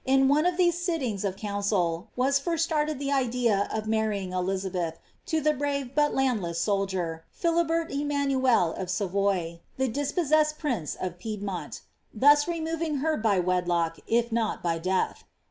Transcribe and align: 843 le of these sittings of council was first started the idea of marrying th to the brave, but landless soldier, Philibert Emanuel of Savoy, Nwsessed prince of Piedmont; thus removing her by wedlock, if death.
843 0.07 0.43
le 0.43 0.49
of 0.49 0.57
these 0.57 0.77
sittings 0.83 1.23
of 1.23 1.35
council 1.35 2.09
was 2.15 2.39
first 2.39 2.63
started 2.63 2.97
the 2.97 3.11
idea 3.11 3.69
of 3.71 3.87
marrying 3.87 4.31
th 4.31 4.95
to 5.27 5.39
the 5.41 5.53
brave, 5.53 5.93
but 5.93 6.11
landless 6.15 6.59
soldier, 6.59 7.23
Philibert 7.29 7.91
Emanuel 7.91 8.73
of 8.73 8.89
Savoy, 8.89 9.59
Nwsessed 9.77 10.57
prince 10.57 10.95
of 10.95 11.19
Piedmont; 11.19 11.81
thus 12.11 12.47
removing 12.47 12.95
her 12.95 13.15
by 13.15 13.39
wedlock, 13.39 13.99
if 14.07 14.31
death. 14.81 15.23